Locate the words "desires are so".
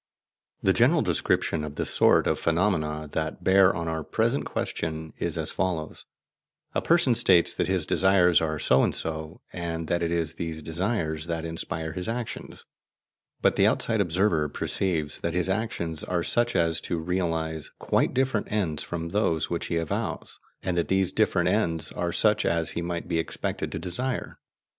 7.85-8.81